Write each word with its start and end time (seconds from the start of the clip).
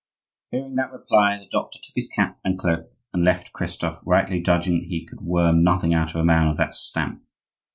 Hearing 0.49 0.73
that 0.77 0.91
reply, 0.91 1.37
the 1.37 1.45
doctor 1.45 1.77
took 1.77 1.93
his 1.95 2.07
cap 2.07 2.39
and 2.43 2.57
cloak 2.57 2.91
and 3.13 3.23
left 3.23 3.53
Christophe, 3.53 4.01
rightly 4.03 4.41
judging 4.41 4.79
that 4.79 4.87
he 4.87 5.05
could 5.05 5.21
worm 5.21 5.63
nothing 5.63 5.93
out 5.93 6.09
of 6.15 6.15
a 6.15 6.25
man 6.25 6.47
of 6.47 6.57
that 6.57 6.73
stamp. 6.73 7.21